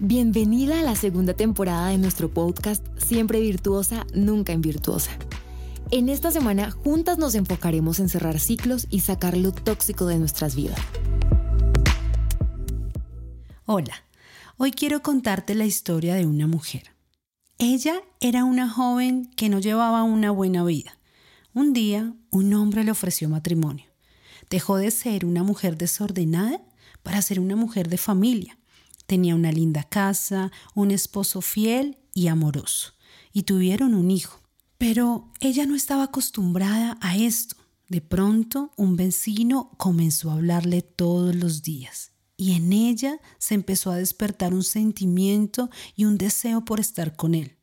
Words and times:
Bienvenida 0.00 0.78
a 0.78 0.84
la 0.84 0.94
segunda 0.94 1.34
temporada 1.34 1.88
de 1.88 1.98
nuestro 1.98 2.28
podcast 2.28 2.86
Siempre 2.98 3.40
Virtuosa, 3.40 4.06
Nunca 4.14 4.52
Invirtuosa. 4.52 5.10
En 5.90 6.08
esta 6.08 6.30
semana 6.30 6.70
juntas 6.70 7.18
nos 7.18 7.34
enfocaremos 7.34 7.98
en 7.98 8.08
cerrar 8.08 8.38
ciclos 8.38 8.86
y 8.90 9.00
sacar 9.00 9.36
lo 9.36 9.50
tóxico 9.50 10.06
de 10.06 10.20
nuestras 10.20 10.54
vidas. 10.54 10.78
Hola, 13.66 14.04
hoy 14.56 14.70
quiero 14.70 15.02
contarte 15.02 15.56
la 15.56 15.66
historia 15.66 16.14
de 16.14 16.26
una 16.26 16.46
mujer. 16.46 16.92
Ella 17.58 18.00
era 18.20 18.44
una 18.44 18.70
joven 18.70 19.28
que 19.34 19.48
no 19.48 19.58
llevaba 19.58 20.04
una 20.04 20.30
buena 20.30 20.62
vida. 20.62 20.96
Un 21.54 21.72
día, 21.72 22.14
un 22.30 22.54
hombre 22.54 22.84
le 22.84 22.92
ofreció 22.92 23.28
matrimonio. 23.28 23.86
Dejó 24.48 24.76
de 24.76 24.92
ser 24.92 25.24
una 25.24 25.42
mujer 25.42 25.76
desordenada 25.76 26.62
para 27.02 27.20
ser 27.20 27.40
una 27.40 27.56
mujer 27.56 27.88
de 27.88 27.98
familia 27.98 28.58
Tenía 29.08 29.34
una 29.34 29.52
linda 29.52 29.84
casa, 29.84 30.52
un 30.74 30.90
esposo 30.90 31.40
fiel 31.40 31.96
y 32.12 32.26
amoroso, 32.26 32.92
y 33.32 33.44
tuvieron 33.44 33.94
un 33.94 34.10
hijo. 34.10 34.42
Pero 34.76 35.32
ella 35.40 35.64
no 35.64 35.74
estaba 35.74 36.02
acostumbrada 36.02 36.98
a 37.00 37.16
esto. 37.16 37.56
De 37.88 38.02
pronto, 38.02 38.70
un 38.76 38.96
vecino 38.96 39.70
comenzó 39.78 40.30
a 40.30 40.34
hablarle 40.34 40.82
todos 40.82 41.34
los 41.34 41.62
días, 41.62 42.12
y 42.36 42.52
en 42.52 42.74
ella 42.74 43.18
se 43.38 43.54
empezó 43.54 43.92
a 43.92 43.96
despertar 43.96 44.52
un 44.52 44.62
sentimiento 44.62 45.70
y 45.96 46.04
un 46.04 46.18
deseo 46.18 46.66
por 46.66 46.78
estar 46.78 47.16
con 47.16 47.34
él. 47.34 47.56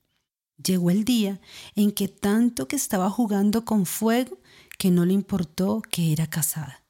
Llegó 0.57 0.90
el 0.90 1.05
día 1.05 1.40
en 1.76 1.91
que 1.91 2.07
tanto 2.07 2.68
que 2.68 2.76
estaba 2.76 3.12
jugando 3.12 3.66
con 3.66 3.85
fuego 3.85 4.40
que 4.80 4.90
no 4.90 5.05
le 5.05 5.13
importó 5.13 5.84
que 5.91 6.12
era 6.12 6.26
casada. 6.27 6.85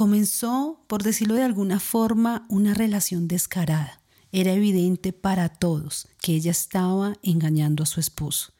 Comenzó, 0.00 0.82
por 0.86 1.02
decirlo 1.02 1.34
de 1.34 1.42
alguna 1.42 1.78
forma, 1.78 2.46
una 2.48 2.72
relación 2.72 3.28
descarada. 3.28 4.00
Era 4.32 4.54
evidente 4.54 5.12
para 5.12 5.50
todos 5.50 6.08
que 6.22 6.34
ella 6.34 6.52
estaba 6.52 7.18
engañando 7.22 7.82
a 7.82 7.86
su 7.86 8.00
esposo. 8.00 8.54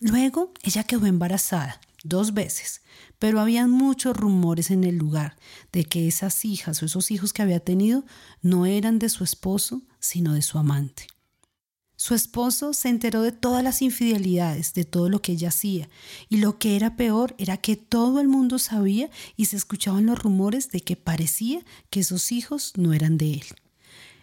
Luego 0.00 0.52
ella 0.64 0.82
quedó 0.82 1.06
embarazada 1.06 1.80
dos 2.02 2.34
veces, 2.34 2.82
pero 3.20 3.38
había 3.38 3.68
muchos 3.68 4.16
rumores 4.16 4.72
en 4.72 4.82
el 4.82 4.96
lugar 4.96 5.36
de 5.70 5.84
que 5.84 6.08
esas 6.08 6.44
hijas 6.44 6.82
o 6.82 6.86
esos 6.86 7.12
hijos 7.12 7.32
que 7.32 7.42
había 7.42 7.60
tenido 7.60 8.04
no 8.40 8.66
eran 8.66 8.98
de 8.98 9.08
su 9.08 9.22
esposo, 9.22 9.82
sino 10.00 10.34
de 10.34 10.42
su 10.42 10.58
amante. 10.58 11.06
Su 12.02 12.16
esposo 12.16 12.72
se 12.72 12.88
enteró 12.88 13.22
de 13.22 13.30
todas 13.30 13.62
las 13.62 13.80
infidelidades, 13.80 14.74
de 14.74 14.84
todo 14.84 15.08
lo 15.08 15.22
que 15.22 15.30
ella 15.30 15.50
hacía, 15.50 15.88
y 16.28 16.38
lo 16.38 16.58
que 16.58 16.74
era 16.74 16.96
peor 16.96 17.36
era 17.38 17.58
que 17.58 17.76
todo 17.76 18.18
el 18.18 18.26
mundo 18.26 18.58
sabía 18.58 19.08
y 19.36 19.44
se 19.44 19.56
escuchaban 19.56 20.06
los 20.06 20.18
rumores 20.18 20.68
de 20.70 20.80
que 20.80 20.96
parecía 20.96 21.64
que 21.90 22.00
esos 22.00 22.32
hijos 22.32 22.72
no 22.76 22.92
eran 22.92 23.18
de 23.18 23.34
él. 23.34 23.44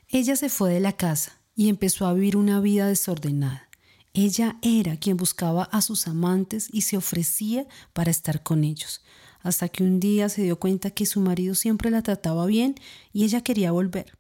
Ella 0.09 0.36
se 0.36 0.49
fue 0.49 0.73
de 0.73 0.81
la 0.81 0.97
casa 0.97 1.39
y 1.55 1.69
empezó 1.69 2.05
a 2.05 2.13
vivir 2.13 2.36
una 2.36 2.59
vida 2.59 2.86
desordenada. 2.86 3.69
Ella 4.14 4.58
era 4.61 4.97
quien 4.97 5.16
buscaba 5.16 5.64
a 5.64 5.81
sus 5.81 6.09
amantes 6.09 6.67
y 6.73 6.81
se 6.81 6.97
ofrecía 6.97 7.66
para 7.93 8.11
estar 8.11 8.43
con 8.43 8.66
ellos, 8.66 9.05
hasta 9.39 9.69
que 9.69 9.86
un 9.86 10.02
día 10.02 10.27
se 10.27 10.43
dio 10.43 10.59
cuenta 10.59 10.91
que 10.91 11.05
su 11.05 11.21
marido 11.21 11.55
siempre 11.55 11.91
la 11.91 12.02
trataba 12.02 12.45
bien 12.45 12.75
y 13.14 13.23
ella 13.23 13.39
quería 13.39 13.71
volver. 13.71 14.19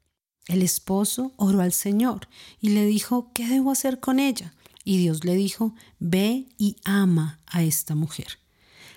El 0.49 0.63
esposo 0.63 1.31
oró 1.37 1.61
al 1.61 1.73
Señor 1.73 2.27
y 2.59 2.69
le 2.69 2.83
dijo, 2.87 3.29
¿qué 3.35 3.47
debo 3.47 3.69
hacer 3.69 3.99
con 3.99 4.19
ella? 4.19 4.55
Y 4.83 4.97
Dios 4.97 5.23
le 5.23 5.35
dijo, 5.35 5.75
ve 5.99 6.47
y 6.57 6.75
ama 6.83 7.39
a 7.45 7.61
esta 7.61 7.93
mujer. 7.93 8.39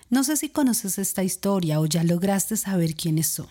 No 0.09 0.25
sé 0.25 0.39
si 0.39 0.49
conoces 0.49 0.99
esta 0.99 1.23
historia 1.23 1.79
o 1.79 1.85
ya 1.85 2.05
lograste 2.05 2.57
saber 2.57 2.95
quiénes 2.95 3.27
son. 3.27 3.49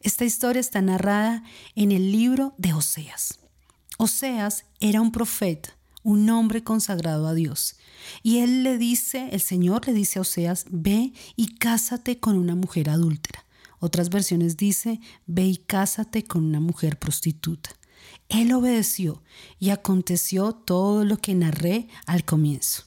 Esta 0.00 0.26
historia 0.26 0.60
está 0.60 0.82
narrada 0.82 1.42
en 1.74 1.92
el 1.92 2.12
libro 2.12 2.52
de 2.58 2.74
Oseas. 2.74 3.38
Oseas 3.96 4.66
era 4.78 5.00
un 5.00 5.10
profeta, 5.10 5.74
un 6.02 6.28
hombre 6.28 6.62
consagrado 6.62 7.26
a 7.26 7.32
Dios. 7.32 7.76
Y 8.22 8.40
él 8.40 8.64
le 8.64 8.76
dice, 8.76 9.30
el 9.32 9.40
Señor 9.40 9.86
le 9.86 9.94
dice 9.94 10.18
a 10.18 10.22
Oseas, 10.22 10.66
ve 10.68 11.14
y 11.36 11.54
cásate 11.54 12.20
con 12.20 12.36
una 12.36 12.54
mujer 12.54 12.90
adúltera. 12.90 13.46
Otras 13.80 14.10
versiones 14.10 14.56
dice, 14.56 15.00
ve 15.26 15.46
y 15.46 15.56
cásate 15.56 16.24
con 16.24 16.44
una 16.44 16.60
mujer 16.60 16.98
prostituta. 16.98 17.70
Él 18.28 18.52
obedeció 18.52 19.22
y 19.58 19.70
aconteció 19.70 20.52
todo 20.52 21.04
lo 21.04 21.16
que 21.16 21.34
narré 21.34 21.88
al 22.06 22.24
comienzo. 22.24 22.84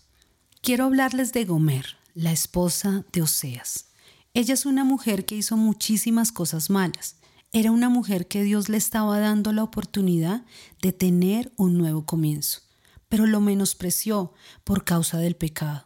Quiero 0.61 0.85
hablarles 0.85 1.33
de 1.33 1.43
Gomer, 1.43 1.97
la 2.13 2.31
esposa 2.31 3.05
de 3.11 3.23
Oseas. 3.23 3.89
Ella 4.33 4.53
es 4.53 4.65
una 4.65 4.83
mujer 4.83 5.25
que 5.25 5.35
hizo 5.35 5.57
muchísimas 5.57 6.31
cosas 6.31 6.69
malas. 6.69 7.17
Era 7.51 7.71
una 7.71 7.89
mujer 7.89 8.27
que 8.27 8.43
Dios 8.43 8.69
le 8.69 8.77
estaba 8.77 9.19
dando 9.19 9.51
la 9.51 9.63
oportunidad 9.63 10.45
de 10.81 10.93
tener 10.93 11.51
un 11.57 11.77
nuevo 11.77 12.05
comienzo, 12.05 12.61
pero 13.09 13.27
lo 13.27 13.41
menospreció 13.41 14.33
por 14.63 14.85
causa 14.85 15.17
del 15.17 15.35
pecado. 15.35 15.85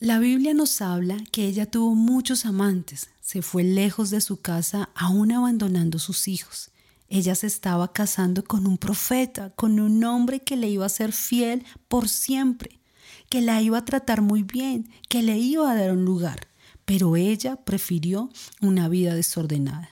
La 0.00 0.18
Biblia 0.18 0.54
nos 0.54 0.80
habla 0.80 1.16
que 1.30 1.46
ella 1.46 1.66
tuvo 1.66 1.94
muchos 1.94 2.46
amantes, 2.46 3.10
se 3.20 3.42
fue 3.42 3.62
lejos 3.62 4.10
de 4.10 4.20
su 4.20 4.40
casa 4.40 4.90
aún 4.96 5.30
abandonando 5.30 6.00
sus 6.00 6.26
hijos. 6.26 6.72
Ella 7.08 7.36
se 7.36 7.46
estaba 7.46 7.92
casando 7.92 8.42
con 8.42 8.66
un 8.66 8.76
profeta, 8.76 9.50
con 9.50 9.78
un 9.78 10.02
hombre 10.02 10.40
que 10.40 10.56
le 10.56 10.68
iba 10.68 10.84
a 10.84 10.88
ser 10.88 11.12
fiel 11.12 11.64
por 11.86 12.08
siempre, 12.08 12.80
que 13.30 13.40
la 13.40 13.62
iba 13.62 13.78
a 13.78 13.84
tratar 13.84 14.20
muy 14.20 14.42
bien, 14.42 14.90
que 15.08 15.22
le 15.22 15.38
iba 15.38 15.70
a 15.70 15.76
dar 15.76 15.92
un 15.92 16.04
lugar, 16.04 16.48
pero 16.84 17.14
ella 17.14 17.56
prefirió 17.56 18.30
una 18.60 18.88
vida 18.88 19.14
desordenada. 19.14 19.90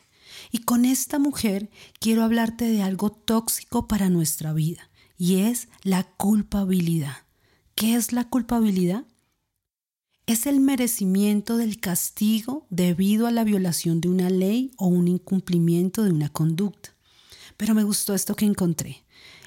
Y 0.51 0.59
con 0.59 0.85
esta 0.85 1.21
mujer 1.21 1.71
quiero 2.01 2.25
hablarte 2.25 2.65
de 2.65 2.83
algo 2.83 3.11
tóxico 3.11 3.87
para 3.87 4.09
nuestra 4.09 4.53
vida, 4.53 4.91
y 5.17 5.37
es 5.37 5.69
la 5.85 6.03
culpabilidad. 6.03 7.19
¿Qué 7.77 7.95
es 7.95 8.13
la 8.13 8.29
culpabilidad? 8.29 9.05
Es 10.27 10.47
el 10.47 10.61
merecimiento 10.61 11.57
del 11.57 11.81
castigo 11.81 12.67
debido 12.71 13.27
a 13.27 13.33
la 13.33 13.45
violación 13.45 14.01
de 14.01 14.09
una 14.09 14.31
ley 14.31 14.73
o 14.77 14.87
un 14.87 15.09
incumplimiento 15.09 16.05
de 16.05 16.13
una 16.13 16.29
conducta. 16.29 16.91
Pero 17.57 17.75
me 17.75 17.83
gustó 17.83 18.15
esto 18.15 18.37
que 18.37 18.45
encontré. 18.45 19.05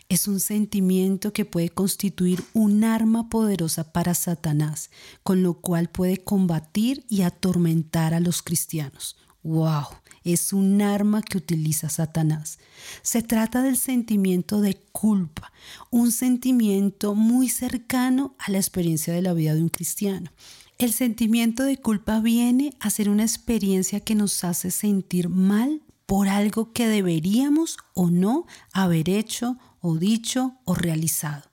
Es 0.08 0.28
un 0.28 0.40
sentimiento 0.40 1.34
que 1.34 1.46
puede 1.46 1.70
constituir 1.70 2.44
un 2.54 2.84
arma 2.84 3.30
poderosa 3.30 3.92
para 3.92 4.14
Satanás, 4.14 4.92
con 5.24 5.42
lo 5.42 5.56
cual 5.56 5.90
puede 5.90 6.18
combatir 6.18 7.06
y 7.10 7.22
atormentar 7.22 8.14
a 8.14 8.20
los 8.20 8.44
cristianos. 8.44 9.18
¡Wow! 9.42 9.86
Es 10.24 10.54
un 10.54 10.82
arma 10.82 11.22
que 11.22 11.38
utiliza 11.38 11.90
Satanás. 11.90 12.60
Se 13.02 13.22
trata 13.22 13.62
del 13.62 13.78
sentimiento 13.78 14.60
de 14.60 14.76
culpa, 14.92 15.52
un 15.90 16.12
sentimiento 16.12 17.16
muy 17.16 17.50
cercano 17.50 18.36
a 18.40 18.52
la 18.52 18.58
experiencia 18.58 19.14
de 19.14 19.22
la 19.22 19.34
vida 19.34 19.56
de 19.56 19.62
un 19.62 19.70
cristiano. 19.70 20.32
El 20.78 20.92
sentimiento 20.92 21.64
de 21.64 21.78
culpa 21.78 22.20
viene 22.20 22.76
a 22.82 22.90
ser 22.90 23.10
una 23.10 23.24
experiencia 23.24 24.02
que 24.02 24.14
nos 24.14 24.44
hace 24.44 24.72
sentir 24.72 25.30
mal 25.30 25.82
por 26.06 26.28
algo 26.28 26.74
que 26.74 26.88
deberíamos 26.88 27.78
o 27.94 28.10
no 28.10 28.46
haber 28.74 29.10
hecho 29.10 29.58
o 29.80 29.96
dicho 29.96 30.58
o 30.66 30.76
realizado. 30.76 31.44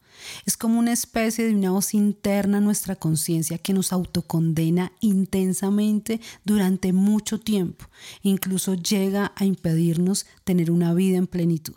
Es 0.44 0.56
como 0.56 0.78
una 0.78 0.92
especie 0.92 1.46
de 1.46 1.54
una 1.54 1.70
voz 1.70 1.94
interna 1.94 2.58
en 2.58 2.64
nuestra 2.64 2.96
conciencia 2.96 3.58
que 3.58 3.72
nos 3.72 3.92
autocondena 3.92 4.90
intensamente 5.00 6.20
durante 6.44 6.92
mucho 6.92 7.38
tiempo, 7.38 7.86
incluso 8.22 8.74
llega 8.74 9.32
a 9.36 9.44
impedirnos 9.44 10.26
tener 10.42 10.72
una 10.72 10.94
vida 10.94 11.18
en 11.18 11.28
plenitud. 11.28 11.76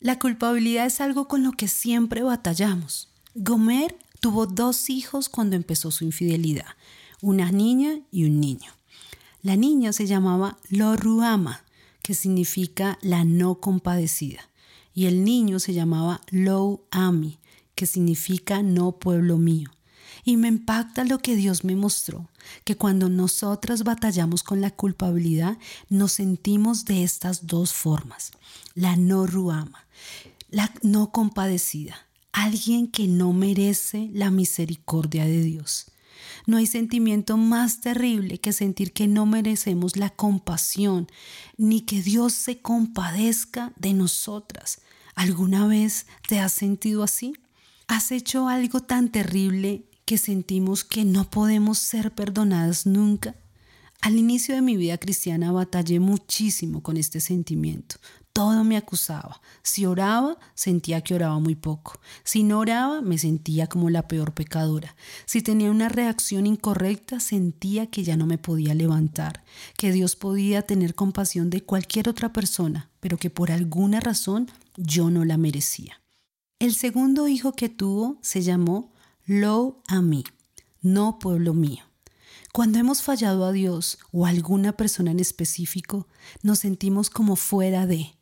La 0.00 0.18
culpabilidad 0.18 0.86
es 0.86 1.00
algo 1.00 1.28
con 1.28 1.44
lo 1.44 1.52
que 1.52 1.68
siempre 1.68 2.22
batallamos. 2.22 3.12
Gomer 3.34 3.96
Tuvo 4.20 4.46
dos 4.46 4.90
hijos 4.90 5.28
cuando 5.28 5.56
empezó 5.56 5.90
su 5.90 6.04
infidelidad, 6.04 6.66
una 7.20 7.52
niña 7.52 8.00
y 8.10 8.24
un 8.24 8.40
niño. 8.40 8.72
La 9.42 9.56
niña 9.56 9.92
se 9.92 10.06
llamaba 10.06 10.58
Loruama, 10.70 11.64
que 12.02 12.14
significa 12.14 12.98
la 13.02 13.24
no 13.24 13.60
compadecida, 13.60 14.48
y 14.94 15.06
el 15.06 15.24
niño 15.24 15.60
se 15.60 15.74
llamaba 15.74 16.20
Lou 16.30 16.82
Ami, 16.90 17.38
que 17.74 17.86
significa 17.86 18.62
no 18.62 18.92
pueblo 18.92 19.38
mío. 19.38 19.70
Y 20.24 20.36
me 20.38 20.48
impacta 20.48 21.04
lo 21.04 21.18
que 21.18 21.36
Dios 21.36 21.62
me 21.62 21.76
mostró, 21.76 22.28
que 22.64 22.76
cuando 22.76 23.08
nosotras 23.08 23.84
batallamos 23.84 24.42
con 24.42 24.60
la 24.60 24.70
culpabilidad, 24.70 25.58
nos 25.88 26.12
sentimos 26.12 26.84
de 26.84 27.04
estas 27.04 27.46
dos 27.46 27.72
formas. 27.72 28.32
La 28.74 28.96
no 28.96 29.26
ruama, 29.26 29.86
la 30.50 30.72
no 30.82 31.12
compadecida 31.12 32.06
alguien 32.36 32.86
que 32.86 33.08
no 33.08 33.32
merece 33.32 34.10
la 34.12 34.30
misericordia 34.30 35.24
de 35.24 35.40
Dios. 35.40 35.86
No 36.44 36.58
hay 36.58 36.66
sentimiento 36.66 37.38
más 37.38 37.80
terrible 37.80 38.38
que 38.38 38.52
sentir 38.52 38.92
que 38.92 39.06
no 39.06 39.24
merecemos 39.24 39.96
la 39.96 40.10
compasión, 40.10 41.08
ni 41.56 41.80
que 41.80 42.02
Dios 42.02 42.34
se 42.34 42.60
compadezca 42.60 43.72
de 43.76 43.94
nosotras. 43.94 44.82
¿Alguna 45.14 45.66
vez 45.66 46.06
te 46.28 46.38
has 46.38 46.52
sentido 46.52 47.02
así? 47.02 47.32
¿Has 47.88 48.12
hecho 48.12 48.48
algo 48.48 48.80
tan 48.80 49.10
terrible 49.10 49.86
que 50.04 50.18
sentimos 50.18 50.84
que 50.84 51.06
no 51.06 51.30
podemos 51.30 51.78
ser 51.78 52.14
perdonadas 52.14 52.84
nunca? 52.84 53.34
Al 54.02 54.18
inicio 54.18 54.54
de 54.54 54.60
mi 54.60 54.76
vida 54.76 54.98
cristiana 54.98 55.52
batallé 55.52 56.00
muchísimo 56.00 56.82
con 56.82 56.98
este 56.98 57.20
sentimiento. 57.20 57.96
Todo 58.36 58.64
me 58.64 58.76
acusaba. 58.76 59.40
Si 59.62 59.86
oraba, 59.86 60.36
sentía 60.54 61.00
que 61.00 61.14
oraba 61.14 61.38
muy 61.38 61.54
poco. 61.54 61.98
Si 62.22 62.42
no 62.42 62.58
oraba, 62.58 63.00
me 63.00 63.16
sentía 63.16 63.66
como 63.66 63.88
la 63.88 64.08
peor 64.08 64.34
pecadora. 64.34 64.94
Si 65.24 65.40
tenía 65.40 65.70
una 65.70 65.88
reacción 65.88 66.46
incorrecta, 66.46 67.18
sentía 67.18 67.86
que 67.86 68.04
ya 68.04 68.14
no 68.18 68.26
me 68.26 68.36
podía 68.36 68.74
levantar, 68.74 69.42
que 69.78 69.90
Dios 69.90 70.16
podía 70.16 70.60
tener 70.60 70.94
compasión 70.94 71.48
de 71.48 71.62
cualquier 71.62 72.10
otra 72.10 72.34
persona, 72.34 72.90
pero 73.00 73.16
que 73.16 73.30
por 73.30 73.50
alguna 73.50 74.00
razón 74.00 74.50
yo 74.76 75.08
no 75.08 75.24
la 75.24 75.38
merecía. 75.38 76.02
El 76.58 76.74
segundo 76.74 77.28
hijo 77.28 77.52
que 77.52 77.70
tuvo 77.70 78.18
se 78.20 78.42
llamó 78.42 78.92
Lo 79.24 79.80
a 79.86 80.02
mí, 80.02 80.24
no 80.82 81.18
pueblo 81.18 81.54
mío. 81.54 81.84
Cuando 82.52 82.78
hemos 82.78 83.00
fallado 83.00 83.46
a 83.46 83.52
Dios 83.52 83.98
o 84.12 84.26
a 84.26 84.28
alguna 84.28 84.72
persona 84.72 85.10
en 85.10 85.20
específico, 85.20 86.06
nos 86.42 86.58
sentimos 86.58 87.08
como 87.10 87.36
fuera 87.36 87.86
de, 87.86 88.15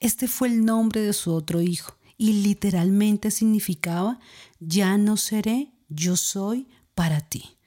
este 0.00 0.28
fue 0.28 0.48
el 0.48 0.64
nombre 0.64 1.00
de 1.00 1.12
su 1.12 1.32
otro 1.32 1.60
hijo 1.60 1.96
y 2.16 2.32
literalmente 2.42 3.30
significaba, 3.30 4.18
ya 4.58 4.98
no 4.98 5.16
seré, 5.16 5.72
yo 5.88 6.16
soy 6.16 6.66
para 6.94 7.20
ti. 7.20 7.58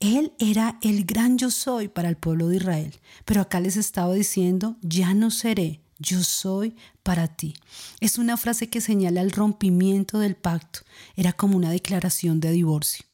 Él 0.00 0.32
era 0.38 0.78
el 0.82 1.04
gran 1.04 1.38
yo 1.38 1.50
soy 1.50 1.88
para 1.88 2.08
el 2.08 2.16
pueblo 2.16 2.48
de 2.48 2.56
Israel, 2.56 2.94
pero 3.24 3.40
acá 3.40 3.60
les 3.60 3.76
estaba 3.76 4.12
diciendo, 4.12 4.76
ya 4.82 5.14
no 5.14 5.30
seré, 5.30 5.80
yo 5.98 6.22
soy 6.22 6.76
para 7.02 7.28
ti. 7.28 7.54
Es 8.00 8.18
una 8.18 8.36
frase 8.36 8.68
que 8.68 8.80
señala 8.80 9.22
el 9.22 9.30
rompimiento 9.30 10.18
del 10.18 10.36
pacto, 10.36 10.80
era 11.14 11.32
como 11.32 11.56
una 11.56 11.70
declaración 11.70 12.40
de 12.40 12.50
divorcio. 12.50 13.06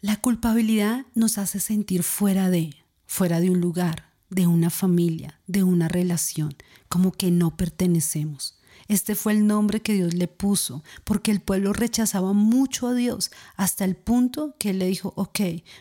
La 0.00 0.16
culpabilidad 0.16 1.06
nos 1.14 1.38
hace 1.38 1.60
sentir 1.60 2.02
fuera 2.02 2.50
de, 2.50 2.74
fuera 3.06 3.40
de 3.40 3.50
un 3.50 3.60
lugar, 3.60 4.09
de 4.30 4.46
una 4.46 4.70
familia, 4.70 5.38
de 5.46 5.62
una 5.62 5.88
relación, 5.88 6.54
como 6.88 7.12
que 7.12 7.30
no 7.30 7.56
pertenecemos. 7.56 8.56
Este 8.88 9.14
fue 9.14 9.32
el 9.32 9.46
nombre 9.46 9.82
que 9.82 9.94
Dios 9.94 10.14
le 10.14 10.26
puso, 10.26 10.82
porque 11.04 11.30
el 11.30 11.40
pueblo 11.40 11.72
rechazaba 11.72 12.32
mucho 12.32 12.88
a 12.88 12.94
Dios, 12.94 13.30
hasta 13.56 13.84
el 13.84 13.94
punto 13.94 14.54
que 14.58 14.70
Él 14.70 14.80
le 14.80 14.86
dijo, 14.86 15.12
ok, 15.16 15.40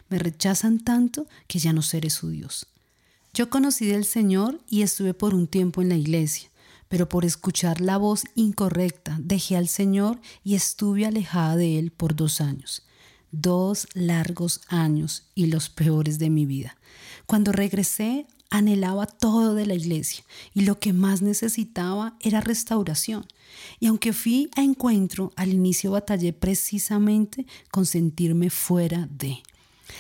me 0.10 0.20
rechazan 0.20 0.80
tanto 0.80 1.28
que 1.48 1.60
ya 1.60 1.74
no 1.74 1.82
seré 1.82 2.10
su 2.10 2.30
Dios. 2.30 2.68
Yo 3.34 3.50
conocí 3.50 3.86
del 3.86 4.06
Señor 4.06 4.60
y 4.70 4.82
estuve 4.82 5.14
por 5.14 5.34
un 5.34 5.48
tiempo 5.48 5.82
en 5.82 5.90
la 5.90 5.96
iglesia, 5.96 6.50
pero 6.88 7.08
por 7.08 7.26
escuchar 7.26 7.80
la 7.80 7.98
voz 7.98 8.24
incorrecta 8.36 9.18
dejé 9.20 9.56
al 9.56 9.68
Señor 9.68 10.20
y 10.44 10.56
estuve 10.56 11.06
alejada 11.06 11.56
de 11.56 11.80
Él 11.80 11.92
por 11.92 12.16
dos 12.16 12.42
años. 12.42 12.84
Dos 13.32 13.88
largos 13.94 14.62
años 14.68 15.28
y 15.36 15.46
los 15.48 15.70
peores 15.70 16.18
de 16.18 16.32
mi 16.32 16.48
vida. 16.48 16.78
Cuando 17.28 17.52
regresé 17.52 18.26
anhelaba 18.50 19.06
todo 19.06 19.54
de 19.54 19.66
la 19.66 19.76
iglesia 19.76 20.24
y 20.54 20.62
lo 20.62 20.80
que 20.80 20.94
más 20.94 21.22
necesitaba 21.22 22.16
era 22.20 22.42
restauración. 22.42 23.26
Y 23.80 23.88
aunque 23.88 24.14
fui 24.14 24.50
a 24.56 24.62
encuentro, 24.62 25.32
al 25.36 25.54
inicio 25.54 25.92
batallé 25.92 26.34
precisamente 26.34 27.46
con 27.72 27.86
sentirme 27.86 28.50
fuera 28.50 29.08
de. 29.12 29.42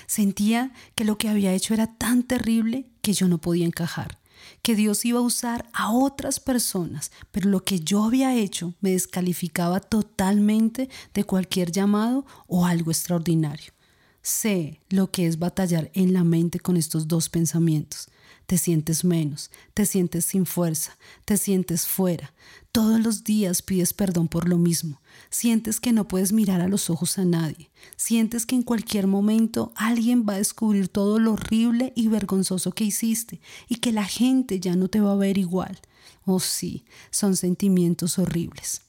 Sentía 0.07 0.71
que 0.95 1.03
lo 1.03 1.17
que 1.17 1.29
había 1.29 1.53
hecho 1.53 1.73
era 1.73 1.87
tan 1.87 2.23
terrible 2.23 2.85
que 3.01 3.13
yo 3.13 3.27
no 3.27 3.39
podía 3.39 3.65
encajar, 3.65 4.19
que 4.61 4.75
Dios 4.75 5.03
iba 5.05 5.19
a 5.19 5.23
usar 5.23 5.67
a 5.73 5.91
otras 5.91 6.39
personas, 6.39 7.11
pero 7.31 7.49
lo 7.49 7.63
que 7.63 7.79
yo 7.79 8.03
había 8.03 8.35
hecho 8.35 8.73
me 8.81 8.91
descalificaba 8.91 9.79
totalmente 9.79 10.89
de 11.13 11.23
cualquier 11.23 11.71
llamado 11.71 12.25
o 12.47 12.65
algo 12.65 12.91
extraordinario. 12.91 13.73
Sé 14.21 14.79
lo 14.89 15.11
que 15.11 15.25
es 15.25 15.39
batallar 15.39 15.89
en 15.93 16.13
la 16.13 16.23
mente 16.23 16.59
con 16.59 16.77
estos 16.77 17.07
dos 17.07 17.29
pensamientos 17.29 18.09
te 18.49 18.57
sientes 18.57 19.05
menos, 19.05 19.51
te 19.75 19.85
sientes 19.85 20.25
sin 20.25 20.47
fuerza, 20.47 20.97
te 21.23 21.37
sientes 21.37 21.85
fuera. 21.85 22.33
Todos 22.71 22.99
los 22.99 23.23
días 23.23 23.61
pides 23.61 23.93
perdón 23.93 24.27
por 24.27 24.49
lo 24.49 24.57
mismo. 24.57 24.99
Sientes 25.29 25.79
que 25.79 25.93
no 25.93 26.07
puedes 26.07 26.33
mirar 26.33 26.59
a 26.59 26.67
los 26.67 26.89
ojos 26.89 27.19
a 27.19 27.25
nadie. 27.25 27.69
Sientes 27.95 28.47
que 28.47 28.55
en 28.55 28.63
cualquier 28.63 29.05
momento 29.05 29.71
alguien 29.75 30.25
va 30.27 30.33
a 30.33 30.37
descubrir 30.37 30.87
todo 30.87 31.19
lo 31.19 31.33
horrible 31.33 31.93
y 31.95 32.07
vergonzoso 32.07 32.71
que 32.71 32.85
hiciste 32.85 33.39
y 33.67 33.75
que 33.75 33.91
la 33.91 34.05
gente 34.05 34.59
ya 34.59 34.75
no 34.75 34.87
te 34.87 34.99
va 34.99 35.11
a 35.11 35.15
ver 35.15 35.37
igual. 35.37 35.79
Oh 36.25 36.39
sí, 36.39 36.85
son 37.11 37.35
sentimientos 37.35 38.17
horribles. 38.17 38.81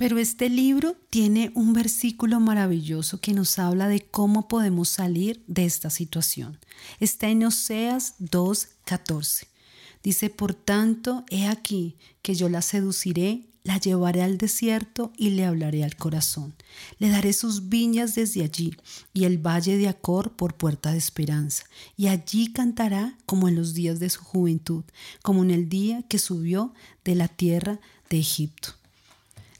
Pero 0.00 0.16
este 0.16 0.48
libro 0.48 0.96
tiene 1.10 1.52
un 1.54 1.74
versículo 1.74 2.40
maravilloso 2.40 3.20
que 3.20 3.34
nos 3.34 3.58
habla 3.58 3.86
de 3.86 4.00
cómo 4.00 4.48
podemos 4.48 4.88
salir 4.88 5.44
de 5.46 5.66
esta 5.66 5.90
situación. 5.90 6.58
Está 7.00 7.28
en 7.28 7.44
Oseas 7.44 8.14
2.14. 8.18 9.44
Dice, 10.02 10.30
por 10.30 10.54
tanto, 10.54 11.26
he 11.28 11.46
aquí 11.46 11.98
que 12.22 12.34
yo 12.34 12.48
la 12.48 12.62
seduciré, 12.62 13.50
la 13.62 13.76
llevaré 13.76 14.22
al 14.22 14.38
desierto 14.38 15.12
y 15.18 15.28
le 15.28 15.44
hablaré 15.44 15.84
al 15.84 15.96
corazón. 15.96 16.54
Le 16.98 17.10
daré 17.10 17.34
sus 17.34 17.68
viñas 17.68 18.14
desde 18.14 18.42
allí 18.42 18.74
y 19.12 19.24
el 19.24 19.36
valle 19.36 19.76
de 19.76 19.88
Acor 19.88 20.32
por 20.32 20.54
puerta 20.54 20.92
de 20.92 20.96
esperanza. 20.96 21.64
Y 21.98 22.06
allí 22.06 22.54
cantará 22.54 23.18
como 23.26 23.48
en 23.48 23.56
los 23.56 23.74
días 23.74 24.00
de 24.00 24.08
su 24.08 24.22
juventud, 24.22 24.84
como 25.20 25.42
en 25.42 25.50
el 25.50 25.68
día 25.68 26.02
que 26.08 26.18
subió 26.18 26.72
de 27.04 27.16
la 27.16 27.28
tierra 27.28 27.80
de 28.08 28.18
Egipto 28.18 28.79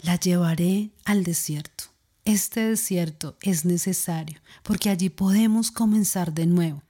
la 0.03 0.17
llevaré 0.17 0.91
al 1.05 1.25
desierto. 1.25 1.85
Este 2.25 2.61
desierto 2.61 3.37
es 3.43 3.65
necesario 3.65 4.41
porque 4.63 4.91
allí 4.91 5.09
podemos 5.09 5.71
comenzar 5.71 6.33
de 6.33 6.47
nuevo. 6.47 6.83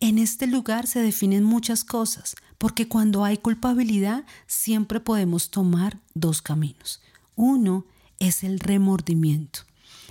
En 0.00 0.18
este 0.18 0.46
lugar 0.46 0.86
se 0.86 1.00
definen 1.00 1.44
muchas 1.44 1.84
cosas, 1.84 2.34
porque 2.58 2.88
cuando 2.88 3.24
hay 3.24 3.38
culpabilidad 3.38 4.24
siempre 4.46 5.00
podemos 5.00 5.50
tomar 5.50 6.00
dos 6.14 6.42
caminos. 6.42 7.00
Uno 7.36 7.86
es 8.18 8.44
el 8.44 8.60
remordimiento. 8.60 9.60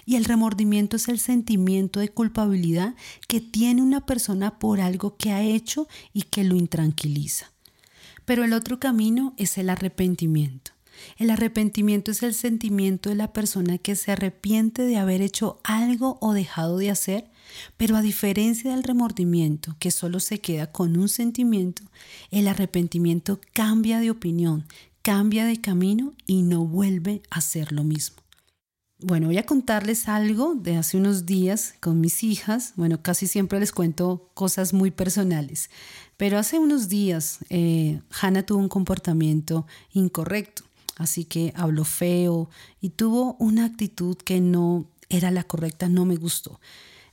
Y 0.05 0.15
el 0.15 0.25
remordimiento 0.25 0.97
es 0.97 1.07
el 1.07 1.19
sentimiento 1.19 1.99
de 1.99 2.09
culpabilidad 2.09 2.95
que 3.27 3.39
tiene 3.39 3.81
una 3.81 4.05
persona 4.05 4.59
por 4.59 4.81
algo 4.81 5.15
que 5.15 5.31
ha 5.31 5.41
hecho 5.41 5.87
y 6.11 6.23
que 6.23 6.43
lo 6.43 6.55
intranquiliza. 6.55 7.51
Pero 8.25 8.43
el 8.43 8.53
otro 8.53 8.79
camino 8.79 9.33
es 9.37 9.57
el 9.57 9.69
arrepentimiento. 9.69 10.71
El 11.17 11.29
arrepentimiento 11.29 12.11
es 12.11 12.23
el 12.23 12.33
sentimiento 12.33 13.09
de 13.09 13.15
la 13.15 13.33
persona 13.33 13.77
que 13.77 13.95
se 13.95 14.11
arrepiente 14.11 14.83
de 14.83 14.97
haber 14.97 15.21
hecho 15.21 15.59
algo 15.63 16.17
o 16.21 16.33
dejado 16.33 16.77
de 16.77 16.89
hacer, 16.89 17.29
pero 17.77 17.95
a 17.95 18.01
diferencia 18.01 18.71
del 18.71 18.83
remordimiento, 18.83 19.75
que 19.79 19.91
solo 19.91 20.19
se 20.19 20.39
queda 20.39 20.71
con 20.71 20.97
un 20.97 21.09
sentimiento, 21.09 21.83
el 22.31 22.47
arrepentimiento 22.47 23.39
cambia 23.53 23.99
de 23.99 24.11
opinión, 24.11 24.65
cambia 25.01 25.45
de 25.45 25.61
camino 25.61 26.13
y 26.25 26.41
no 26.43 26.65
vuelve 26.65 27.21
a 27.29 27.41
ser 27.41 27.71
lo 27.71 27.83
mismo. 27.83 28.23
Bueno, 29.05 29.27
voy 29.27 29.37
a 29.37 29.45
contarles 29.45 30.07
algo 30.07 30.55
de 30.55 30.77
hace 30.77 30.95
unos 30.95 31.25
días 31.25 31.75
con 31.81 31.99
mis 31.99 32.23
hijas. 32.23 32.71
Bueno, 32.77 33.01
casi 33.01 33.27
siempre 33.27 33.59
les 33.59 33.73
cuento 33.73 34.29
cosas 34.33 34.71
muy 34.71 34.91
personales, 34.91 35.69
pero 36.15 36.37
hace 36.39 36.57
unos 36.57 36.87
días 36.87 37.39
eh, 37.49 37.99
Hannah 38.21 38.45
tuvo 38.45 38.59
un 38.59 38.69
comportamiento 38.69 39.67
incorrecto. 39.91 40.63
Así 41.03 41.25
que 41.25 41.51
habló 41.57 41.83
feo 41.83 42.49
y 42.79 42.91
tuvo 42.91 43.35
una 43.37 43.65
actitud 43.65 44.15
que 44.15 44.39
no 44.39 44.85
era 45.09 45.31
la 45.31 45.43
correcta, 45.43 45.89
no 45.89 46.05
me 46.05 46.15
gustó. 46.15 46.61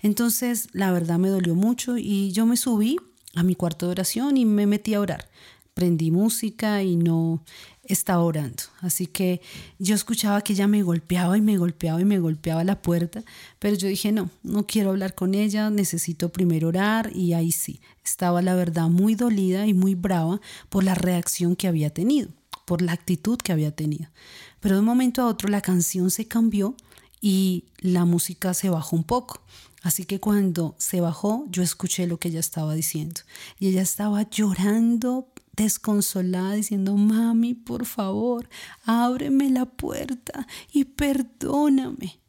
Entonces, 0.01 0.69
la 0.73 0.93
verdad 0.93 1.19
me 1.19 1.29
dolió 1.29 1.57
mucho 1.57 1.99
y 1.99 2.31
yo 2.31 2.47
me 2.47 2.57
subí 2.57 2.99
a 3.35 3.43
mi 3.43 3.57
cuarto 3.57 3.87
de 3.87 3.93
oración 3.93 4.37
y 4.37 4.45
me 4.45 4.67
metí 4.67 4.95
a 4.95 5.01
orar. 5.01 5.29
Prendí 5.75 6.13
música 6.13 6.85
y 6.85 6.95
no 6.95 7.43
estaba 7.83 8.23
orando. 8.23 8.63
Así 8.81 9.09
que 9.09 9.41
yo 9.81 9.97
escuchaba 9.97 10.43
que 10.43 10.53
ella 10.53 10.69
me 10.69 10.85
golpeaba 10.85 11.37
y 11.37 11.41
me 11.41 11.59
golpeaba 11.59 12.01
y 12.01 12.05
me 12.05 12.21
golpeaba 12.21 12.63
la 12.63 12.81
puerta, 12.81 13.25
pero 13.59 13.75
yo 13.75 13.89
dije, 13.89 14.13
no, 14.13 14.31
no 14.45 14.69
quiero 14.69 14.91
hablar 14.91 15.17
con 15.17 15.35
ella, 15.35 15.69
necesito 15.69 16.29
primero 16.29 16.69
orar 16.69 17.11
y 17.13 17.33
ahí 17.33 17.51
sí, 17.51 17.81
estaba 18.05 18.41
la 18.41 18.55
verdad 18.55 18.89
muy 18.89 19.17
dolida 19.17 19.67
y 19.67 19.75
muy 19.75 19.97
brava 19.97 20.41
por 20.69 20.85
la 20.85 20.95
reacción 20.95 21.57
que 21.57 21.67
había 21.67 21.91
tenido 21.91 22.29
por 22.71 22.83
la 22.83 22.93
actitud 22.93 23.37
que 23.37 23.51
había 23.51 23.75
tenido. 23.75 24.11
Pero 24.61 24.77
de 24.77 24.79
un 24.79 24.87
momento 24.87 25.23
a 25.23 25.27
otro 25.27 25.49
la 25.49 25.61
canción 25.61 26.09
se 26.09 26.29
cambió 26.29 26.77
y 27.21 27.65
la 27.81 28.05
música 28.05 28.55
se 28.55 28.71
bajó 28.71 28.95
un 28.95 29.03
poco. 29.03 29.43
Así 29.83 30.05
que 30.05 30.21
cuando 30.21 30.77
se 30.79 31.01
bajó, 31.01 31.47
yo 31.51 31.65
escuché 31.65 32.07
lo 32.07 32.21
que 32.21 32.29
ella 32.29 32.39
estaba 32.39 32.75
diciendo. 32.75 33.23
Y 33.59 33.67
ella 33.67 33.83
estaba 33.83 34.23
llorando, 34.31 35.33
desconsolada, 35.57 36.53
diciendo, 36.53 36.97
mami, 36.97 37.55
por 37.55 37.87
favor, 37.87 38.49
ábreme 38.85 39.51
la 39.51 39.67
puerta 39.67 40.47
y 40.73 40.85
perdóname. 40.85 42.21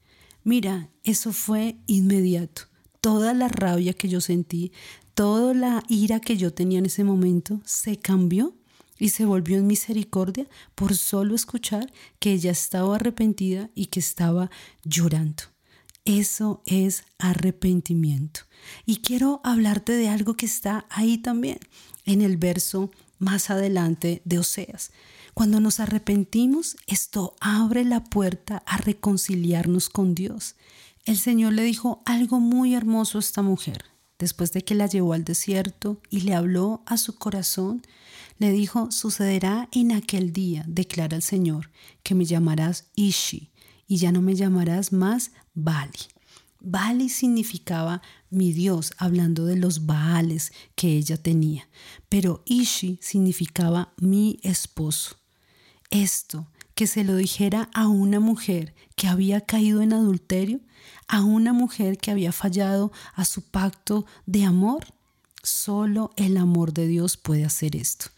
Mira, 0.43 0.89
eso 1.03 1.33
fue 1.33 1.75
inmediato. 1.85 2.63
Toda 2.99 3.35
la 3.35 3.47
rabia 3.47 3.93
que 3.93 4.09
yo 4.09 4.21
sentí, 4.21 4.71
toda 5.13 5.53
la 5.53 5.83
ira 5.87 6.19
que 6.19 6.35
yo 6.35 6.51
tenía 6.51 6.79
en 6.79 6.87
ese 6.87 7.03
momento, 7.03 7.61
se 7.63 7.97
cambió 7.97 8.55
y 9.01 9.09
se 9.09 9.25
volvió 9.25 9.57
en 9.57 9.65
misericordia 9.65 10.45
por 10.75 10.95
solo 10.95 11.33
escuchar 11.33 11.91
que 12.19 12.33
ella 12.33 12.51
estaba 12.51 12.97
arrepentida 12.97 13.71
y 13.73 13.87
que 13.87 13.99
estaba 13.99 14.51
llorando. 14.83 15.41
Eso 16.05 16.61
es 16.67 17.03
arrepentimiento. 17.17 18.41
Y 18.85 18.97
quiero 18.97 19.41
hablarte 19.43 19.93
de 19.93 20.07
algo 20.07 20.35
que 20.35 20.45
está 20.45 20.85
ahí 20.91 21.17
también, 21.17 21.57
en 22.05 22.21
el 22.21 22.37
verso 22.37 22.91
más 23.17 23.49
adelante 23.49 24.21
de 24.23 24.37
Oseas. 24.37 24.91
Cuando 25.33 25.59
nos 25.59 25.79
arrepentimos, 25.79 26.77
esto 26.85 27.35
abre 27.39 27.83
la 27.85 28.03
puerta 28.03 28.61
a 28.67 28.77
reconciliarnos 28.77 29.89
con 29.89 30.13
Dios. 30.13 30.55
El 31.05 31.17
Señor 31.17 31.53
le 31.53 31.63
dijo 31.63 32.03
algo 32.05 32.39
muy 32.39 32.75
hermoso 32.75 33.17
a 33.17 33.21
esta 33.21 33.41
mujer. 33.41 33.85
Después 34.19 34.51
de 34.53 34.61
que 34.61 34.75
la 34.75 34.85
llevó 34.85 35.13
al 35.13 35.23
desierto 35.23 35.99
y 36.11 36.21
le 36.21 36.35
habló 36.35 36.83
a 36.85 36.97
su 36.97 37.15
corazón, 37.15 37.81
le 38.41 38.51
dijo, 38.51 38.91
sucederá 38.91 39.69
en 39.71 39.91
aquel 39.91 40.33
día, 40.33 40.65
declara 40.67 41.15
el 41.15 41.21
Señor, 41.21 41.69
que 42.01 42.15
me 42.15 42.25
llamarás 42.25 42.89
Ishi 42.95 43.51
y 43.87 43.97
ya 43.97 44.11
no 44.11 44.23
me 44.23 44.33
llamarás 44.33 44.91
más 44.91 45.31
Bali. 45.53 46.09
Bali 46.59 47.09
significaba 47.09 48.01
mi 48.31 48.51
Dios, 48.51 48.93
hablando 48.97 49.45
de 49.45 49.57
los 49.57 49.85
Baales 49.85 50.53
que 50.73 50.97
ella 50.97 51.21
tenía, 51.21 51.69
pero 52.09 52.41
Ishi 52.47 52.97
significaba 52.99 53.93
mi 53.97 54.39
esposo. 54.41 55.17
Esto, 55.91 56.47
que 56.73 56.87
se 56.87 57.03
lo 57.03 57.17
dijera 57.17 57.69
a 57.75 57.89
una 57.89 58.19
mujer 58.19 58.73
que 58.95 59.07
había 59.07 59.41
caído 59.41 59.83
en 59.83 59.93
adulterio, 59.93 60.61
a 61.07 61.23
una 61.23 61.53
mujer 61.53 61.99
que 61.99 62.09
había 62.09 62.31
fallado 62.31 62.91
a 63.13 63.23
su 63.23 63.43
pacto 63.43 64.07
de 64.25 64.45
amor, 64.45 64.87
solo 65.43 66.09
el 66.15 66.37
amor 66.37 66.73
de 66.73 66.87
Dios 66.87 67.17
puede 67.17 67.45
hacer 67.45 67.75
esto 67.75 68.09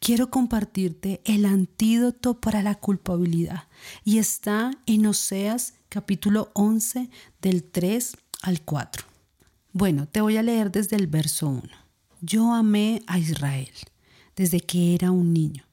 quiero 0.00 0.30
compartirte 0.30 1.20
el 1.24 1.44
antídoto 1.44 2.40
para 2.40 2.62
la 2.62 2.74
culpabilidad 2.74 3.64
y 4.02 4.18
está 4.18 4.72
en 4.86 5.06
Oseas 5.06 5.74
capítulo 5.88 6.50
11 6.54 7.10
del 7.42 7.62
3 7.62 8.16
al 8.42 8.62
4. 8.62 9.04
Bueno, 9.72 10.08
te 10.08 10.22
voy 10.22 10.38
a 10.38 10.42
leer 10.42 10.72
desde 10.72 10.96
el 10.96 11.06
verso 11.06 11.48
1. 11.48 11.62
Yo 12.22 12.54
amé 12.54 13.02
a 13.06 13.18
Israel 13.18 13.70
desde 14.34 14.60
que 14.60 14.94
era 14.94 15.10
un 15.10 15.32
niño. 15.32 15.64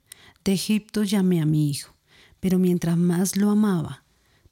De 0.43 0.53
Egipto 0.53 1.03
llamé 1.03 1.41
a 1.41 1.45
mi 1.45 1.69
hijo, 1.69 1.93
pero 2.39 2.59
mientras 2.59 2.97
más 2.97 3.37
lo 3.37 3.49
amaba, 3.49 4.03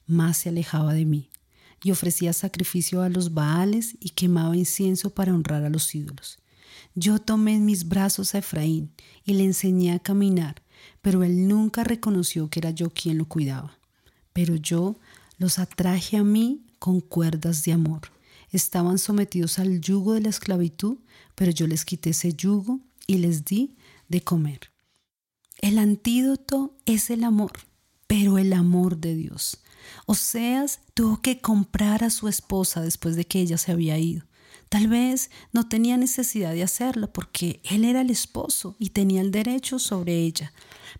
más 0.06 0.38
se 0.38 0.48
alejaba 0.48 0.94
de 0.94 1.04
mí 1.04 1.28
y 1.82 1.90
ofrecía 1.90 2.32
sacrificio 2.32 3.02
a 3.02 3.10
los 3.10 3.34
Baales 3.34 3.96
y 4.00 4.10
quemaba 4.10 4.56
incienso 4.56 5.10
para 5.10 5.34
honrar 5.34 5.64
a 5.64 5.70
los 5.70 5.94
ídolos. 5.94 6.38
Yo 6.98 7.18
tomé 7.18 7.56
en 7.56 7.66
mis 7.66 7.88
brazos 7.88 8.34
a 8.34 8.38
Efraín 8.38 8.90
y 9.22 9.34
le 9.34 9.44
enseñé 9.44 9.92
a 9.92 9.98
caminar, 9.98 10.62
pero 11.02 11.24
él 11.24 11.46
nunca 11.46 11.84
reconoció 11.84 12.48
que 12.48 12.58
era 12.58 12.70
yo 12.70 12.88
quien 12.88 13.18
lo 13.18 13.26
cuidaba. 13.26 13.78
Pero 14.32 14.56
yo 14.56 14.96
los 15.36 15.58
atraje 15.58 16.16
a 16.16 16.24
mí 16.24 16.64
con 16.78 17.02
cuerdas 17.02 17.64
de 17.64 17.72
amor. 17.72 18.00
Estaban 18.50 18.96
sometidos 18.96 19.58
al 19.58 19.78
yugo 19.82 20.14
de 20.14 20.22
la 20.22 20.30
esclavitud, 20.30 20.96
pero 21.34 21.52
yo 21.52 21.66
les 21.66 21.84
quité 21.84 22.10
ese 22.10 22.32
yugo 22.32 22.80
y 23.06 23.18
les 23.18 23.44
di 23.44 23.76
de 24.08 24.22
comer. 24.22 24.72
El 25.58 25.78
antídoto 25.78 26.78
es 26.86 27.10
el 27.10 27.24
amor, 27.24 27.52
pero 28.06 28.38
el 28.38 28.54
amor 28.54 28.96
de 28.96 29.14
Dios. 29.14 29.58
Oseas 30.06 30.80
tuvo 30.94 31.20
que 31.20 31.42
comprar 31.42 32.04
a 32.04 32.10
su 32.10 32.26
esposa 32.26 32.80
después 32.80 33.16
de 33.16 33.26
que 33.26 33.40
ella 33.40 33.58
se 33.58 33.72
había 33.72 33.98
ido. 33.98 34.24
Tal 34.68 34.88
vez 34.88 35.30
no 35.52 35.68
tenía 35.68 35.96
necesidad 35.96 36.52
de 36.52 36.64
hacerlo 36.64 37.12
porque 37.12 37.60
él 37.64 37.84
era 37.84 38.00
el 38.00 38.10
esposo 38.10 38.74
y 38.78 38.90
tenía 38.90 39.20
el 39.20 39.30
derecho 39.30 39.78
sobre 39.78 40.14
ella, 40.18 40.52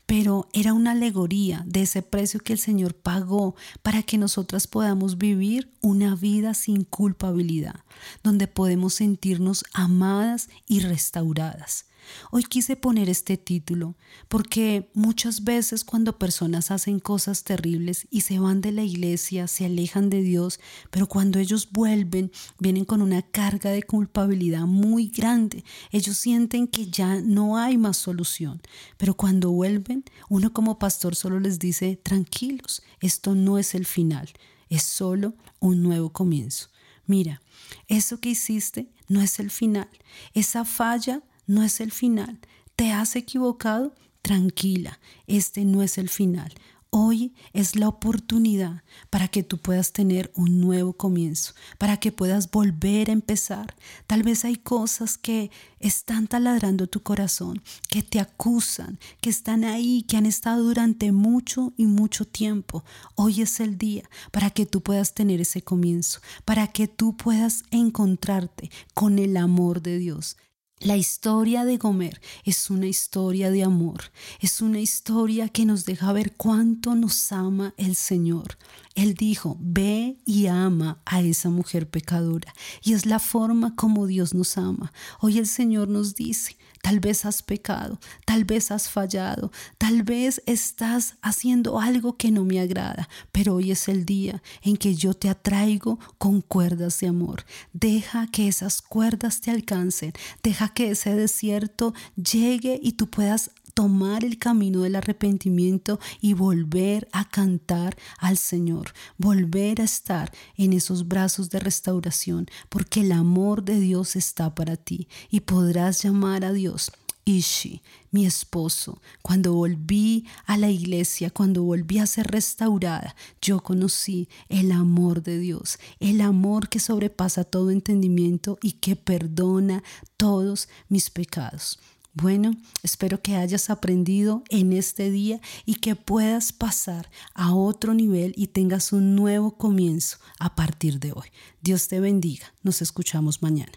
pero 0.06 0.48
era 0.52 0.72
una 0.72 0.92
alegoría 0.92 1.64
de 1.66 1.82
ese 1.82 2.02
precio 2.02 2.38
que 2.40 2.52
el 2.52 2.60
Señor 2.60 2.94
pagó 2.94 3.56
para 3.82 4.04
que 4.04 4.18
nosotras 4.18 4.68
podamos 4.68 5.18
vivir 5.18 5.72
una 5.80 6.14
vida 6.14 6.54
sin 6.54 6.84
culpabilidad, 6.84 7.84
donde 8.22 8.46
podemos 8.46 8.94
sentirnos 8.94 9.64
amadas 9.72 10.48
y 10.66 10.80
restauradas. 10.80 11.86
Hoy 12.30 12.44
quise 12.44 12.76
poner 12.76 13.08
este 13.08 13.36
título 13.36 13.94
porque 14.28 14.90
muchas 14.94 15.44
veces 15.44 15.84
cuando 15.84 16.18
personas 16.18 16.70
hacen 16.70 17.00
cosas 17.00 17.44
terribles 17.44 18.06
y 18.10 18.22
se 18.22 18.38
van 18.38 18.60
de 18.60 18.72
la 18.72 18.82
iglesia, 18.82 19.46
se 19.46 19.66
alejan 19.66 20.10
de 20.10 20.22
Dios, 20.22 20.60
pero 20.90 21.06
cuando 21.06 21.38
ellos 21.38 21.68
vuelven, 21.70 22.30
vienen 22.58 22.84
con 22.84 23.02
una 23.02 23.22
carga 23.22 23.70
de 23.70 23.82
culpabilidad 23.82 24.66
muy 24.66 25.08
grande. 25.08 25.64
Ellos 25.90 26.16
sienten 26.16 26.66
que 26.66 26.86
ya 26.90 27.20
no 27.20 27.56
hay 27.56 27.78
más 27.78 27.96
solución, 27.96 28.60
pero 28.96 29.14
cuando 29.14 29.50
vuelven, 29.50 30.04
uno 30.28 30.52
como 30.52 30.78
pastor 30.78 31.16
solo 31.16 31.40
les 31.40 31.58
dice, 31.58 31.96
tranquilos, 32.02 32.82
esto 33.00 33.34
no 33.34 33.58
es 33.58 33.74
el 33.74 33.86
final, 33.86 34.28
es 34.68 34.82
solo 34.82 35.34
un 35.60 35.82
nuevo 35.82 36.10
comienzo. 36.10 36.68
Mira, 37.06 37.40
eso 37.88 38.20
que 38.20 38.30
hiciste 38.30 38.90
no 39.08 39.20
es 39.20 39.38
el 39.38 39.50
final. 39.50 39.88
Esa 40.34 40.64
falla 40.64 41.22
no 41.46 41.62
es 41.62 41.80
el 41.80 41.92
final. 41.92 42.38
¿Te 42.74 42.92
has 42.92 43.16
equivocado? 43.16 43.94
Tranquila, 44.22 44.98
este 45.26 45.64
no 45.64 45.82
es 45.82 45.98
el 45.98 46.08
final. 46.08 46.52
Hoy 46.90 47.34
es 47.52 47.76
la 47.76 47.88
oportunidad 47.88 48.82
para 49.10 49.28
que 49.28 49.42
tú 49.42 49.58
puedas 49.58 49.92
tener 49.92 50.32
un 50.34 50.60
nuevo 50.60 50.94
comienzo, 50.94 51.52
para 51.78 51.98
que 51.98 52.10
puedas 52.10 52.50
volver 52.50 53.10
a 53.10 53.12
empezar. 53.12 53.76
Tal 54.06 54.22
vez 54.22 54.44
hay 54.44 54.56
cosas 54.56 55.18
que 55.18 55.50
están 55.78 56.26
taladrando 56.26 56.86
tu 56.86 57.02
corazón, 57.02 57.62
que 57.88 58.02
te 58.02 58.18
acusan, 58.18 58.98
que 59.20 59.30
están 59.30 59.64
ahí, 59.64 60.04
que 60.08 60.16
han 60.16 60.26
estado 60.26 60.62
durante 60.62 61.12
mucho 61.12 61.74
y 61.76 61.86
mucho 61.86 62.24
tiempo. 62.24 62.84
Hoy 63.14 63.42
es 63.42 63.60
el 63.60 63.76
día 63.76 64.08
para 64.30 64.50
que 64.50 64.64
tú 64.64 64.80
puedas 64.80 65.12
tener 65.12 65.40
ese 65.40 65.62
comienzo, 65.62 66.20
para 66.44 66.68
que 66.68 66.88
tú 66.88 67.16
puedas 67.16 67.64
encontrarte 67.70 68.70
con 68.94 69.18
el 69.18 69.36
amor 69.36 69.82
de 69.82 69.98
Dios. 69.98 70.36
La 70.80 70.98
historia 70.98 71.64
de 71.64 71.78
Gomer 71.78 72.20
es 72.44 72.68
una 72.68 72.86
historia 72.86 73.50
de 73.50 73.64
amor, 73.64 74.12
es 74.40 74.60
una 74.60 74.78
historia 74.78 75.48
que 75.48 75.64
nos 75.64 75.86
deja 75.86 76.12
ver 76.12 76.36
cuánto 76.36 76.94
nos 76.94 77.32
ama 77.32 77.72
el 77.78 77.96
Señor. 77.96 78.58
Él 78.94 79.14
dijo, 79.14 79.56
ve 79.58 80.18
y 80.26 80.48
ama 80.48 81.00
a 81.06 81.22
esa 81.22 81.48
mujer 81.48 81.88
pecadora. 81.88 82.52
Y 82.82 82.92
es 82.92 83.06
la 83.06 83.20
forma 83.20 83.74
como 83.74 84.06
Dios 84.06 84.34
nos 84.34 84.58
ama. 84.58 84.92
Hoy 85.20 85.38
el 85.38 85.46
Señor 85.46 85.88
nos 85.88 86.14
dice, 86.14 86.58
Tal 86.86 87.00
vez 87.00 87.24
has 87.24 87.42
pecado, 87.42 87.98
tal 88.24 88.44
vez 88.44 88.70
has 88.70 88.88
fallado, 88.88 89.50
tal 89.76 90.04
vez 90.04 90.40
estás 90.46 91.16
haciendo 91.20 91.80
algo 91.80 92.16
que 92.16 92.30
no 92.30 92.44
me 92.44 92.60
agrada, 92.60 93.08
pero 93.32 93.56
hoy 93.56 93.72
es 93.72 93.88
el 93.88 94.06
día 94.06 94.40
en 94.62 94.76
que 94.76 94.94
yo 94.94 95.12
te 95.12 95.28
atraigo 95.28 95.98
con 96.16 96.42
cuerdas 96.42 97.00
de 97.00 97.08
amor. 97.08 97.44
Deja 97.72 98.28
que 98.28 98.46
esas 98.46 98.82
cuerdas 98.82 99.40
te 99.40 99.50
alcancen, 99.50 100.12
deja 100.44 100.68
que 100.68 100.92
ese 100.92 101.16
desierto 101.16 101.92
llegue 102.14 102.78
y 102.80 102.92
tú 102.92 103.10
puedas 103.10 103.50
tomar 103.76 104.24
el 104.24 104.38
camino 104.38 104.80
del 104.80 104.96
arrepentimiento 104.96 106.00
y 106.22 106.32
volver 106.32 107.08
a 107.12 107.28
cantar 107.28 107.94
al 108.16 108.38
Señor, 108.38 108.94
volver 109.18 109.82
a 109.82 109.84
estar 109.84 110.32
en 110.56 110.72
esos 110.72 111.08
brazos 111.08 111.50
de 111.50 111.60
restauración, 111.60 112.46
porque 112.70 113.02
el 113.02 113.12
amor 113.12 113.64
de 113.64 113.78
Dios 113.78 114.16
está 114.16 114.54
para 114.54 114.76
ti 114.76 115.08
y 115.30 115.40
podrás 115.40 116.02
llamar 116.02 116.46
a 116.46 116.54
Dios 116.54 116.90
Ishi, 117.26 117.82
mi 118.12 118.24
esposo, 118.24 119.02
cuando 119.20 119.52
volví 119.52 120.24
a 120.46 120.56
la 120.56 120.70
iglesia, 120.70 121.28
cuando 121.28 121.64
volví 121.64 121.98
a 121.98 122.06
ser 122.06 122.28
restaurada, 122.28 123.16
yo 123.42 123.60
conocí 123.64 124.28
el 124.48 124.70
amor 124.70 125.24
de 125.24 125.38
Dios, 125.40 125.78
el 125.98 126.20
amor 126.20 126.68
que 126.68 126.78
sobrepasa 126.78 127.42
todo 127.42 127.72
entendimiento 127.72 128.58
y 128.62 128.72
que 128.72 128.94
perdona 128.94 129.82
todos 130.16 130.68
mis 130.88 131.10
pecados. 131.10 131.80
Bueno, 132.18 132.56
espero 132.82 133.20
que 133.20 133.36
hayas 133.36 133.68
aprendido 133.68 134.42
en 134.48 134.72
este 134.72 135.10
día 135.10 135.38
y 135.66 135.74
que 135.74 135.96
puedas 135.96 136.50
pasar 136.50 137.10
a 137.34 137.54
otro 137.54 137.92
nivel 137.92 138.32
y 138.38 138.46
tengas 138.46 138.94
un 138.94 139.14
nuevo 139.14 139.58
comienzo 139.58 140.16
a 140.38 140.54
partir 140.54 140.98
de 140.98 141.12
hoy. 141.12 141.28
Dios 141.60 141.88
te 141.88 142.00
bendiga. 142.00 142.54
Nos 142.62 142.80
escuchamos 142.80 143.42
mañana. 143.42 143.72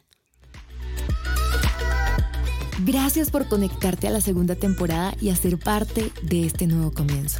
Gracias 2.85 3.29
por 3.29 3.49
conectarte 3.49 4.07
a 4.07 4.11
la 4.11 4.21
segunda 4.21 4.55
temporada 4.55 5.13
y 5.19 5.31
hacer 5.31 5.59
parte 5.59 6.13
de 6.23 6.45
este 6.45 6.65
nuevo 6.65 6.93
comienzo. 6.93 7.39